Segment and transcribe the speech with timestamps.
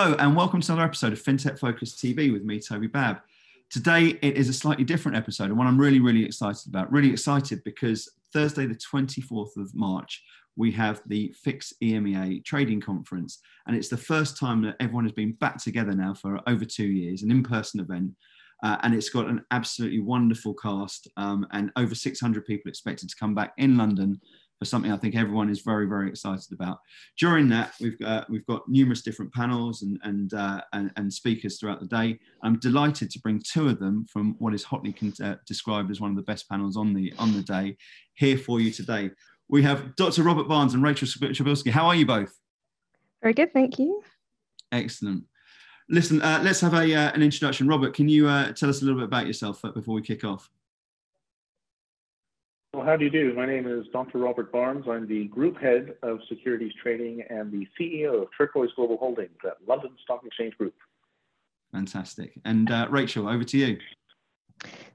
[0.00, 3.18] Hello, and welcome to another episode of FinTech Focus TV with me, Toby Babb.
[3.68, 6.92] Today, it is a slightly different episode, and one I'm really, really excited about.
[6.92, 10.22] Really excited because Thursday, the 24th of March,
[10.54, 15.10] we have the Fix EMEA trading conference, and it's the first time that everyone has
[15.10, 18.12] been back together now for over two years, an in person event.
[18.62, 23.16] Uh, and it's got an absolutely wonderful cast um, and over 600 people expected to
[23.16, 24.20] come back in London
[24.58, 26.78] for something I think everyone is very, very excited about.
[27.18, 31.58] During that, we've uh, we've got numerous different panels and and, uh, and, and speakers
[31.58, 32.18] throughout the day.
[32.42, 36.10] I'm delighted to bring two of them from what is hotly uh, described as one
[36.10, 37.76] of the best panels on the on the day
[38.14, 39.10] here for you today.
[39.48, 40.22] We have Dr.
[40.24, 41.70] Robert Barnes and Rachel Przybylski.
[41.70, 42.36] How are you both?
[43.22, 44.02] Very good, thank you.
[44.72, 45.24] Excellent.
[45.88, 47.66] Listen, uh, let's have a uh, an introduction.
[47.66, 50.50] Robert, can you uh, tell us a little bit about yourself before we kick off?
[52.78, 53.34] Well, how do you do?
[53.34, 54.18] My name is Dr.
[54.18, 54.84] Robert Barnes.
[54.88, 59.56] I'm the Group Head of Securities Trading and the CEO of Turquoise Global Holdings at
[59.66, 60.76] London Stock Exchange Group.
[61.72, 62.34] Fantastic.
[62.44, 63.78] And uh, Rachel, over to you.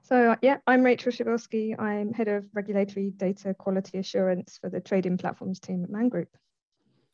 [0.02, 1.78] So, yeah, I'm Rachel Przybylski.
[1.78, 6.30] I'm Head of Regulatory Data Quality Assurance for the Trading Platforms team at Man Group.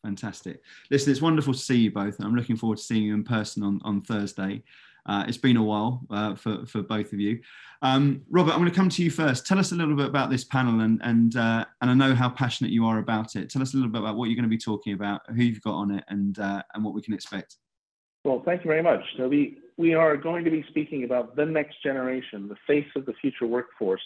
[0.03, 0.62] Fantastic.
[0.92, 2.16] Listen, it's wonderful to see you both.
[2.20, 4.62] I'm looking forward to seeing you in person on, on Thursday.
[5.05, 7.39] Uh, it's been a while uh, for, for both of you.
[7.81, 9.45] Um, Robert, I'm going to come to you first.
[9.45, 12.30] Tell us a little bit about this panel, and and uh, and I know how
[12.30, 13.50] passionate you are about it.
[13.50, 15.61] Tell us a little bit about what you're going to be talking about, who you've
[15.61, 17.56] got on it, and uh, and what we can expect.
[18.25, 19.02] Well, thank you very much.
[19.17, 23.06] So we we are going to be speaking about the next generation, the face of
[23.06, 24.03] the future workforce,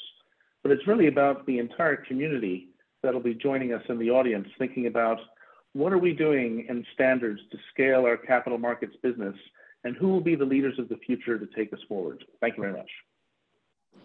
[0.61, 2.69] but it's really about the entire community
[3.01, 5.19] that'll be joining us in the audience, thinking about
[5.73, 9.35] what are we doing in standards to scale our capital markets business
[9.83, 12.23] and who will be the leaders of the future to take us forward.
[12.41, 12.89] Thank you very much.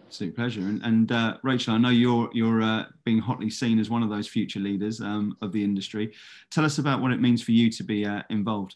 [0.05, 0.61] Absolute pleasure.
[0.61, 4.09] And, and uh, Rachel, I know you're you're uh, being hotly seen as one of
[4.09, 6.13] those future leaders um, of the industry.
[6.51, 8.75] Tell us about what it means for you to be uh, involved.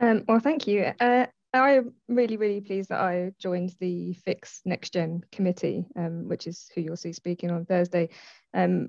[0.00, 0.92] Um, well, thank you.
[1.00, 6.46] Uh, I'm really, really pleased that I joined the Fix Next Gen committee, um, which
[6.46, 8.10] is who you'll see speaking on Thursday.
[8.52, 8.88] Um,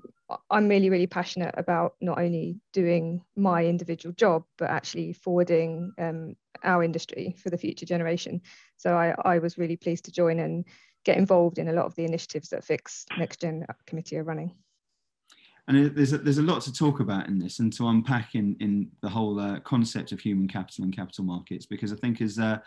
[0.50, 6.34] I'm really, really passionate about not only doing my individual job, but actually forwarding um,
[6.62, 8.42] our industry for the future generation.
[8.76, 10.66] So I, I was really pleased to join and
[11.04, 14.54] get involved in a lot of the initiatives that Fix Next Gen committee are running
[15.70, 18.56] and there's a, there's a lot to talk about in this and to unpack in
[18.58, 22.40] in the whole uh, concept of human capital and capital markets because I think as
[22.40, 22.58] uh,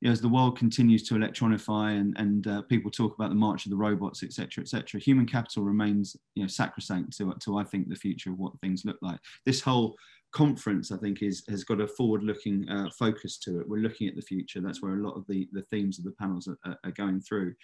[0.00, 3.34] you know, as the world continues to electronify and, and uh, people talk about the
[3.34, 7.64] march of the robots, etc., etc., human capital remains you know sacrosanct to, to I
[7.64, 9.18] think the future of what things look like.
[9.44, 9.94] This whole
[10.32, 13.68] conference, I think, is has got a forward-looking uh, focus to it.
[13.68, 14.62] We're looking at the future.
[14.62, 17.54] That's where a lot of the the themes of the panels are, are going through.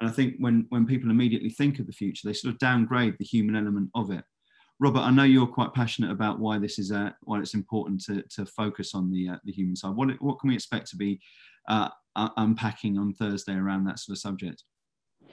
[0.00, 3.16] And I think when, when people immediately think of the future, they sort of downgrade
[3.18, 4.24] the human element of it.
[4.80, 8.22] Robert, I know you're quite passionate about why this is uh, why it's important to,
[8.36, 9.96] to focus on the uh, the human side.
[9.96, 11.20] What what can we expect to be
[11.68, 14.62] uh, unpacking on Thursday around that sort of subject?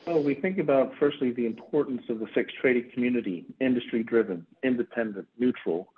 [0.07, 5.27] Well, we think about firstly the importance of the FIX trading community, industry driven, independent,
[5.37, 5.89] neutral,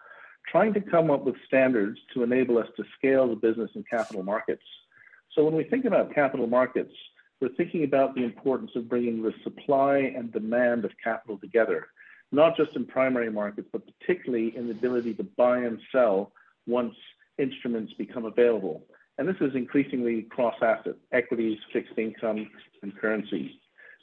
[0.49, 4.23] trying to come up with standards to enable us to scale the business and capital
[4.23, 4.63] markets.
[5.33, 6.93] So when we think about capital markets,
[7.39, 11.87] we're thinking about the importance of bringing the supply and demand of capital together,
[12.31, 16.31] not just in primary markets, but particularly in the ability to buy and sell
[16.65, 16.95] once
[17.37, 18.83] instruments become available.
[19.17, 22.49] And this is increasingly cross asset, equities, fixed income,
[22.81, 23.51] and currencies.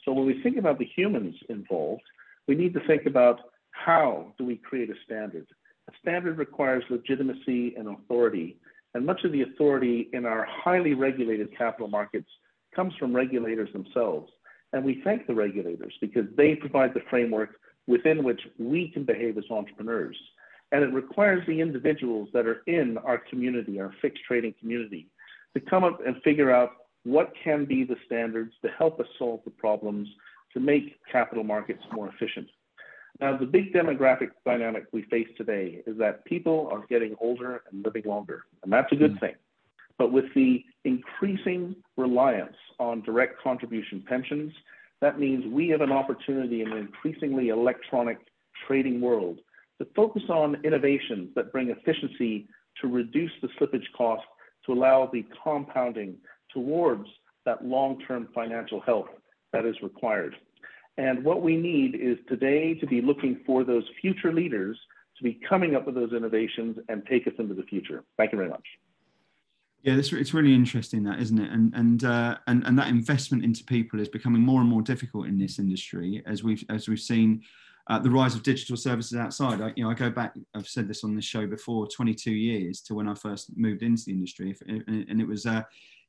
[0.03, 2.03] So when we think about the humans involved,
[2.47, 3.41] we need to think about
[3.71, 5.47] how do we create a standard?
[5.89, 8.57] A standard requires legitimacy and authority.
[8.93, 12.29] And much of the authority in our highly regulated capital markets
[12.75, 14.31] comes from regulators themselves.
[14.73, 19.37] And we thank the regulators because they provide the framework within which we can behave
[19.37, 20.17] as entrepreneurs.
[20.71, 25.07] And it requires the individuals that are in our community, our FIX trading community,
[25.53, 26.71] to come up and figure out
[27.03, 30.09] what can be the standards to help us solve the problems
[30.53, 32.47] to make capital markets more efficient.
[33.21, 37.85] Now, the big demographic dynamic we face today is that people are getting older and
[37.85, 39.19] living longer, and that's a good mm.
[39.21, 39.35] thing.
[39.97, 44.53] But with the increasing reliance on direct contribution pensions,
[45.01, 48.17] that means we have an opportunity in an increasingly electronic
[48.67, 49.39] trading world
[49.79, 52.47] to focus on innovations that bring efficiency
[52.81, 54.23] to reduce the slippage cost
[54.65, 56.15] to allow the compounding
[56.53, 57.07] towards
[57.45, 59.07] that long-term financial health
[59.53, 60.35] that is required.
[60.97, 64.77] And what we need is today to be looking for those future leaders
[65.17, 68.03] to be coming up with those innovations and take us into the future.
[68.17, 68.65] Thank you very much.
[69.85, 71.51] Yeah, it's, it's really interesting that, isn't it?
[71.51, 75.27] And and uh, and and that investment into people is becoming more and more difficult
[75.27, 77.43] in this industry, as we've as we've seen
[77.87, 79.61] uh, the rise of digital services outside.
[79.61, 80.33] I, you know, I go back.
[80.55, 81.87] I've said this on this show before.
[81.87, 85.45] 22 years to when I first moved into the industry, if, and it was.
[85.45, 85.61] Uh,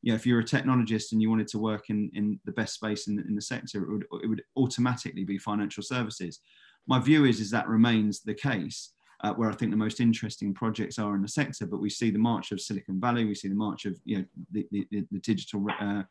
[0.02, 2.74] you know, if you're a technologist and you wanted to work in, in the best
[2.74, 6.40] space in, in the sector, it would, it would automatically be financial services.
[6.86, 10.54] My view is, is that remains the case, uh, where I think the most interesting
[10.54, 11.66] projects are in the sector.
[11.66, 14.24] But we see the march of Silicon Valley, we see the march of you know
[14.52, 16.02] the, the, the digital uh,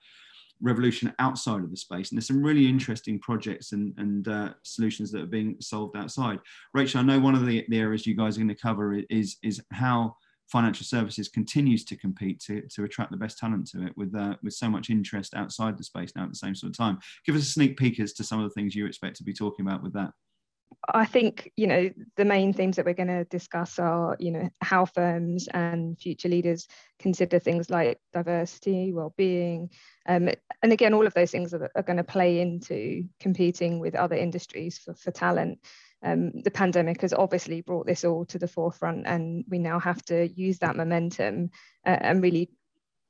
[0.62, 2.10] revolution outside of the space.
[2.10, 6.40] And there's some really interesting projects and, and uh, solutions that are being solved outside.
[6.74, 9.38] Rachel, I know one of the, the areas you guys are going to cover is,
[9.44, 10.16] is how
[10.48, 14.36] financial services continues to compete to, to attract the best talent to it with, uh,
[14.44, 17.00] with so much interest outside the space now at the same sort of time.
[17.26, 19.34] Give us a sneak peek as to some of the things you expect to be
[19.34, 20.12] talking about with that.
[20.94, 24.50] I think you know the main themes that we're going to discuss are you know
[24.62, 26.68] how firms and future leaders
[27.00, 29.70] consider things like diversity, well-being,
[30.08, 30.30] um,
[30.62, 34.16] and again all of those things are, are, going to play into competing with other
[34.16, 35.60] industries for, for talent.
[36.04, 40.04] Um, the pandemic has obviously brought this all to the forefront, and we now have
[40.06, 41.50] to use that momentum
[41.86, 42.52] uh, and really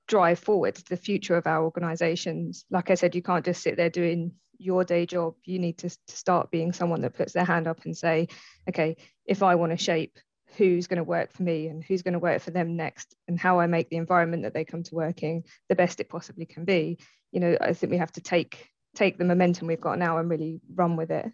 [0.07, 2.65] drive forward the future of our organizations.
[2.69, 5.89] Like I said, you can't just sit there doing your day job you need to,
[5.89, 8.27] to start being someone that puts their hand up and say
[8.69, 10.17] okay if i want to shape
[10.57, 13.39] who's going to work for me and who's going to work for them next and
[13.39, 16.65] how i make the environment that they come to working the best it possibly can
[16.65, 16.97] be
[17.31, 20.29] you know i think we have to take take the momentum we've got now and
[20.29, 21.25] really run with it.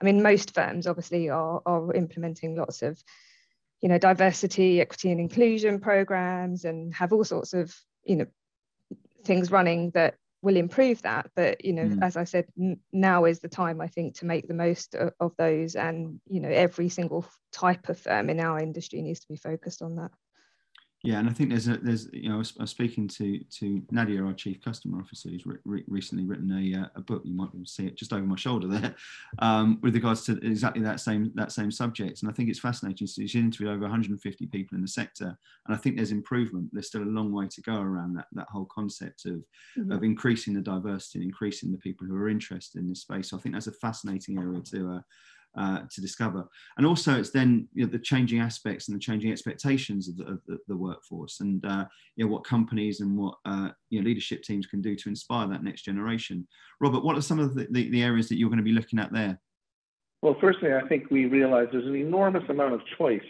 [0.00, 3.00] I mean most firms obviously are, are implementing lots of
[3.80, 7.74] you know diversity equity and inclusion programs and have all sorts of
[8.04, 8.26] you know
[9.24, 12.02] things running that will improve that but you know mm.
[12.02, 15.12] as i said n- now is the time i think to make the most of,
[15.20, 19.28] of, those and you know every single type of firm in our industry needs to
[19.28, 20.10] be focused on that
[21.04, 23.40] yeah, and I think there's a there's you know I was, I was speaking to
[23.40, 27.22] to Nadia, our chief customer officer, who's re- recently written a, uh, a book.
[27.24, 28.94] You might be able to see it just over my shoulder there,
[29.40, 32.22] um, with regards to exactly that same that same subject.
[32.22, 33.08] And I think it's fascinating.
[33.08, 36.70] She's interviewed over 150 people in the sector, and I think there's improvement.
[36.72, 39.42] There's still a long way to go around that that whole concept of
[39.76, 39.90] mm-hmm.
[39.90, 43.30] of increasing the diversity, and increasing the people who are interested in this space.
[43.30, 45.00] So I think that's a fascinating area to uh,
[45.56, 46.44] uh, to discover.
[46.76, 50.24] And also, it's then you know, the changing aspects and the changing expectations of the,
[50.24, 51.84] of the, the workforce, and uh,
[52.16, 55.48] you know what companies and what uh, you know leadership teams can do to inspire
[55.48, 56.46] that next generation.
[56.80, 58.98] Robert, what are some of the, the, the areas that you're going to be looking
[58.98, 59.38] at there?
[60.22, 63.20] Well, firstly, I think we realize there's an enormous amount of choice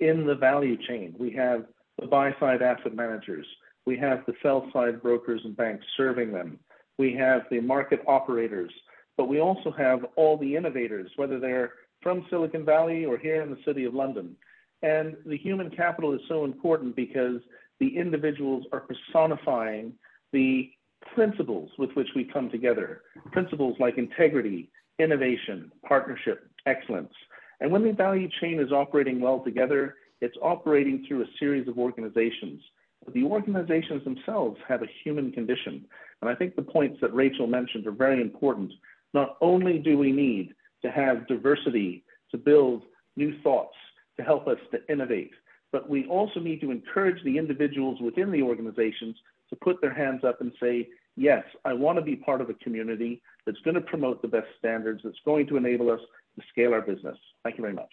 [0.00, 1.14] in the value chain.
[1.18, 1.66] We have
[1.98, 3.46] the buy side asset managers,
[3.86, 6.58] we have the sell side brokers and banks serving them,
[6.98, 8.72] we have the market operators
[9.16, 11.72] but we also have all the innovators, whether they're
[12.02, 14.36] from Silicon Valley or here in the city of London.
[14.82, 17.40] And the human capital is so important because
[17.80, 19.92] the individuals are personifying
[20.32, 20.70] the
[21.14, 23.02] principles with which we come together
[23.32, 27.12] principles like integrity, innovation, partnership, excellence.
[27.60, 31.78] And when the value chain is operating well together, it's operating through a series of
[31.78, 32.62] organizations.
[33.04, 35.86] But the organizations themselves have a human condition.
[36.20, 38.72] And I think the points that Rachel mentioned are very important.
[39.14, 42.82] Not only do we need to have diversity to build
[43.16, 43.74] new thoughts,
[44.16, 45.32] to help us to innovate,
[45.72, 49.16] but we also need to encourage the individuals within the organizations
[49.50, 52.54] to put their hands up and say, yes, I want to be part of a
[52.54, 56.00] community that's going to promote the best standards, that's going to enable us
[56.36, 57.16] to scale our business.
[57.44, 57.90] Thank you very much.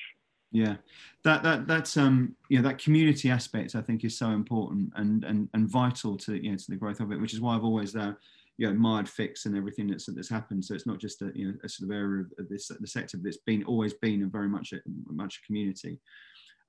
[0.52, 0.78] Yeah,
[1.24, 5.26] that that that's um you know that community aspect I think is so important and
[5.26, 7.66] and and vital to you know to the growth of it, which is why I've
[7.66, 8.14] always uh,
[8.58, 10.66] you know mired fix and everything that's that's happened.
[10.66, 13.18] So it's not just a you know a sort of area of this the sector,
[13.24, 16.00] it's been always been a very much a, much a community.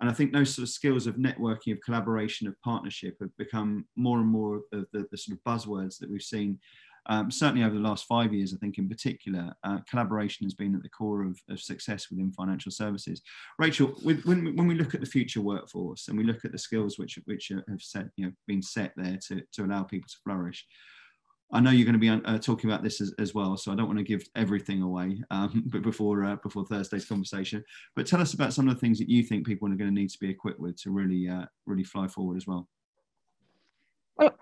[0.01, 3.85] And I think those sort of skills of networking, of collaboration, of partnership have become
[3.97, 6.61] more and more of the, the sort of buzzwords that we've seen.
[7.07, 10.75] Um, certainly over the last five years, I think in particular, uh, collaboration has been
[10.75, 13.23] at the core of, of success within financial services.
[13.59, 16.53] Rachel, with, when, we, when we look at the future workforce and we look at
[16.53, 20.09] the skills which, which have set, you know, been set there to, to allow people
[20.09, 20.67] to flourish,
[21.51, 23.75] I know you're going to be uh, talking about this as, as, well, so I
[23.75, 27.65] don't want to give everything away um, but before uh, before Thursday's conversation.
[27.97, 30.01] But tell us about some of the things that you think people are going to
[30.01, 32.69] need to be equipped with to really uh, really fly forward as well.
[34.17, 34.35] Well,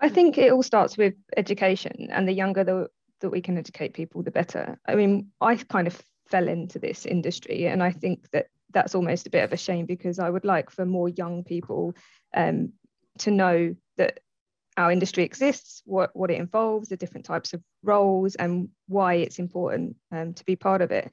[0.00, 2.88] I think it all starts with education, and the younger the,
[3.20, 4.78] that we can educate people, the better.
[4.86, 9.26] I mean, I kind of fell into this industry, and I think that that's almost
[9.26, 11.94] a bit of a shame because I would like for more young people
[12.34, 12.72] um,
[13.18, 14.20] to know that
[14.76, 19.38] our industry exists, what, what it involves, the different types of roles, and why it's
[19.38, 21.10] important um, to be part of it.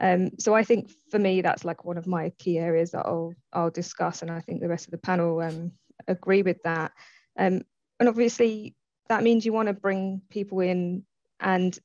[0.00, 3.34] Um, so I think for me, that's like one of my key areas that I'll,
[3.52, 5.72] I'll discuss, and I think the rest of the panel um,
[6.06, 6.92] agree with that.
[7.36, 7.62] Um,
[8.00, 8.74] and obviously,
[9.08, 11.04] that means you want to bring people in
[11.40, 11.78] and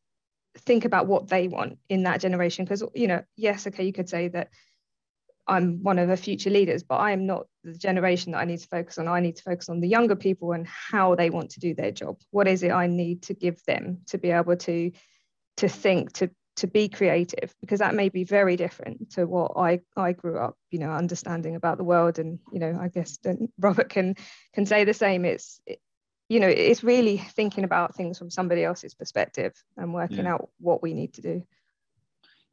[0.58, 4.08] think about what they want in that generation because you know yes okay you could
[4.08, 4.50] say that
[5.48, 8.60] I'm one of the future leaders, but I am not the generation that I need
[8.60, 9.08] to focus on.
[9.08, 11.92] I need to focus on the younger people and how they want to do their
[11.92, 12.18] job.
[12.32, 14.92] What is it I need to give them to be able to
[15.58, 17.54] to think, to to be creative?
[17.62, 21.56] Because that may be very different to what I I grew up, you know, understanding
[21.56, 22.20] about the world.
[22.20, 23.18] And you know, I guess
[23.60, 24.16] Robert can
[24.54, 25.26] can say the same.
[25.26, 25.80] It's it,
[26.30, 30.34] you know, it's really thinking about things from somebody else's perspective and working yeah.
[30.34, 31.44] out what we need to do.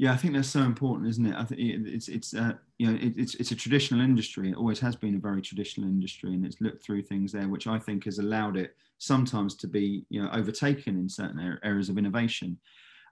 [0.00, 1.36] Yeah, I think that's so important, isn't it?
[1.36, 4.48] I think it's it's uh, you know it, it's it's a traditional industry.
[4.48, 7.66] It always has been a very traditional industry, and it's looked through things there, which
[7.66, 11.98] I think has allowed it sometimes to be you know overtaken in certain areas of
[11.98, 12.56] innovation.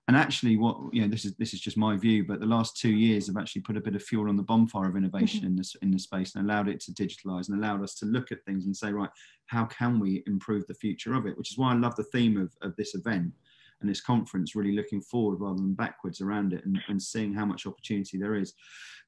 [0.09, 2.78] And actually, what you know, this is this is just my view, but the last
[2.78, 5.49] two years have actually put a bit of fuel on the bonfire of innovation mm-hmm.
[5.49, 8.33] in this in the space and allowed it to digitalize and allowed us to look
[8.33, 9.11] at things and say, right,
[9.49, 11.37] how can we improve the future of it?
[11.37, 13.35] Which is why I love the theme of, of this event
[13.80, 17.44] and this conference really looking forward rather than backwards around it and, and seeing how
[17.44, 18.54] much opportunity there is.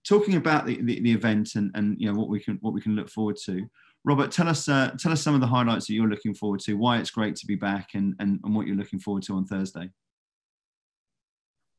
[0.07, 2.81] Talking about the, the, the, event and, and you know what we can what we
[2.81, 3.69] can look forward to
[4.05, 6.73] robert tell us uh, tell us some of the highlights that you're looking forward to
[6.73, 9.45] why it's great to be back and, and, and what you're looking forward to on
[9.45, 9.91] thursday.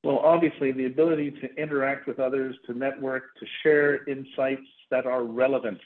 [0.04, 5.24] Well obviously the ability to interact with others to network to share insights that are
[5.24, 5.80] relevant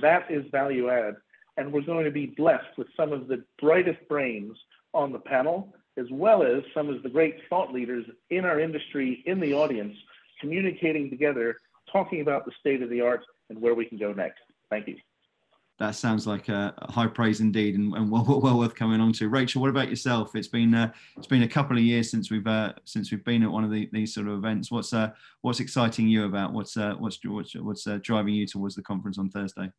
[0.00, 1.16] that is value add.
[1.56, 4.56] And we're going to be blessed with some of the brightest brains
[4.94, 9.22] on the panel as well as some of the great thought leaders in our industry
[9.26, 9.94] in the audience,
[10.40, 11.56] communicating together,
[11.92, 14.40] talking about the state of the art and where we can go next.
[14.70, 14.96] Thank you.
[15.78, 19.28] That sounds like a high praise indeed, and, and well, well, worth coming on to.
[19.28, 20.36] Rachel, what about yourself?
[20.36, 23.42] It's been uh, it's been a couple of years since we've uh, since we've been
[23.42, 24.70] at one of the, these sort of events.
[24.70, 26.52] What's uh, what's exciting you about?
[26.52, 29.72] What's uh, what's what's, what's uh, driving you towards the conference on Thursday?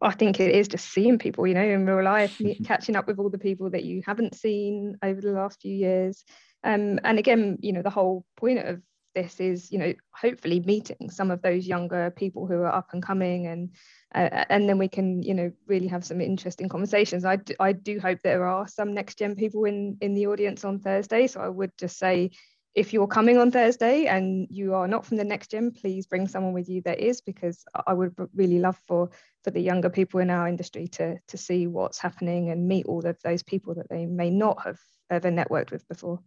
[0.00, 3.18] I think it is just seeing people, you know, in real life, catching up with
[3.18, 6.24] all the people that you haven't seen over the last few years.
[6.64, 8.80] Um, and again, you know, the whole point of
[9.14, 13.02] this is, you know, hopefully meeting some of those younger people who are up and
[13.02, 13.70] coming, and
[14.14, 17.24] uh, and then we can, you know, really have some interesting conversations.
[17.24, 20.64] I do, I do hope there are some next gen people in in the audience
[20.64, 21.26] on Thursday.
[21.26, 22.30] So I would just say,
[22.74, 26.26] if you're coming on Thursday and you are not from the next gen, please bring
[26.26, 29.10] someone with you that is, because I would really love for
[29.44, 33.04] for the younger people in our industry to to see what's happening and meet all
[33.06, 34.78] of those people that they may not have
[35.10, 36.20] ever networked with before.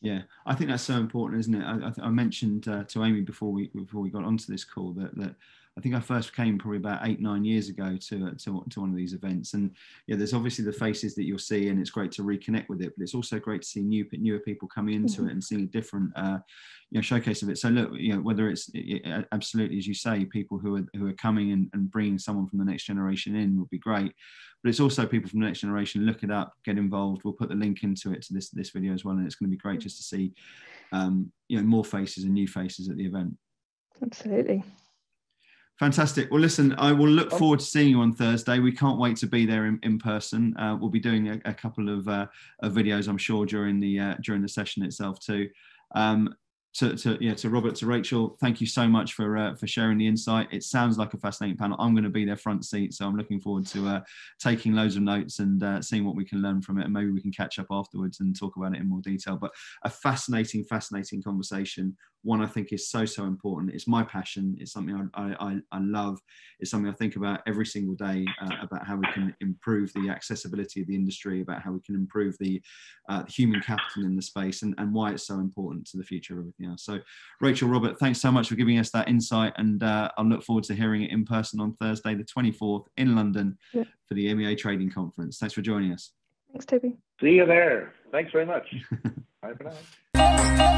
[0.00, 1.64] Yeah, I think that's so important, isn't it?
[1.64, 4.92] I, I, I mentioned uh, to Amy before we before we got onto this call
[4.92, 5.34] that that
[5.78, 8.90] I think I first came probably about eight, nine years ago to, to, to one
[8.90, 9.54] of these events.
[9.54, 9.70] And
[10.08, 12.94] yeah, there's obviously the faces that you'll see, and it's great to reconnect with it.
[12.96, 15.28] But it's also great to see new newer people coming into mm-hmm.
[15.28, 16.38] it and seeing a different, uh,
[16.90, 17.58] you know, showcase of it.
[17.58, 21.06] So look, you know, whether it's it, absolutely as you say, people who are who
[21.06, 24.12] are coming and, and bringing someone from the next generation in would be great.
[24.64, 26.06] But it's also people from the next generation.
[26.06, 27.22] Look it up, get involved.
[27.22, 29.48] We'll put the link into it to this this video as well, and it's going
[29.48, 29.84] to be great mm.
[29.84, 30.32] just to see,
[30.90, 33.36] um, you know, more faces and new faces at the event.
[34.02, 34.64] Absolutely.
[35.78, 36.28] Fantastic.
[36.32, 37.38] Well, listen, I will look oh.
[37.38, 38.58] forward to seeing you on Thursday.
[38.58, 40.56] We can't wait to be there in, in person.
[40.56, 42.26] Uh, we'll be doing a, a couple of, uh,
[42.62, 45.48] of, videos, I'm sure, during the uh, during the session itself too.
[45.94, 46.34] Um,
[46.74, 49.98] to, to yeah to Robert to Rachel, thank you so much for uh, for sharing
[49.98, 50.48] the insight.
[50.52, 51.76] It sounds like a fascinating panel.
[51.80, 54.00] I'm going to be their front seat, so I'm looking forward to uh,
[54.38, 57.10] taking loads of notes and uh, seeing what we can learn from it, and maybe
[57.10, 59.36] we can catch up afterwards and talk about it in more detail.
[59.36, 59.52] But
[59.84, 61.96] a fascinating, fascinating conversation.
[62.28, 63.72] One I think is so so important.
[63.72, 64.54] It's my passion.
[64.60, 66.18] It's something I I, I love.
[66.60, 70.10] It's something I think about every single day uh, about how we can improve the
[70.10, 72.60] accessibility of the industry, about how we can improve the,
[73.08, 76.02] uh, the human capital in the space, and, and why it's so important to the
[76.02, 76.84] future of everything else.
[76.84, 76.98] So,
[77.40, 80.64] Rachel, Robert, thanks so much for giving us that insight, and uh, I look forward
[80.64, 83.84] to hearing it in person on Thursday, the 24th, in London yeah.
[84.06, 85.38] for the EMEA Trading Conference.
[85.38, 86.12] Thanks for joining us.
[86.52, 86.94] Thanks, Toby.
[87.22, 87.94] See you there.
[88.12, 88.66] Thanks very much.
[89.40, 90.74] Bye for now.